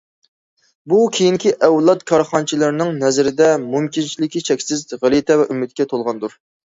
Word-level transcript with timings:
بۇ 0.93 1.01
كېيىنكى 1.17 1.51
ئەۋلاد 1.67 2.01
كارخانىچىلارنىڭ 2.11 2.93
نەزىرىدە 3.03 3.51
مۇمكىنچىلىكى 3.67 4.43
چەكسىز، 4.49 4.83
غەلىتە 5.05 5.39
ۋە 5.43 5.47
ئۈمىدكە 5.55 5.89
تولغاندۇر. 5.93 6.39